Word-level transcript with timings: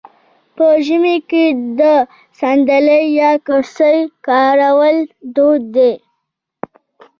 په 0.55 0.65
ژمي 0.85 1.17
کې 1.29 1.45
د 1.79 1.81
ساندلۍ 2.39 3.05
یا 3.21 3.31
کرسۍ 3.47 3.97
کارول 4.27 4.97
دود 5.35 5.63
دی. 5.75 5.93